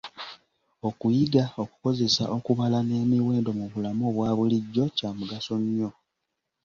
[0.87, 5.89] Okuyiga okukozesa okubala n’emiwendo mu bulamu obwa bulijjo kya mugaso nnyo.